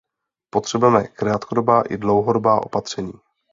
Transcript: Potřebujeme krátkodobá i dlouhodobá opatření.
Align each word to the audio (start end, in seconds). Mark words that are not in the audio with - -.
Potřebujeme 0.49 1.07
krátkodobá 1.07 1.81
i 1.81 1.97
dlouhodobá 1.97 2.63
opatření. 2.65 3.13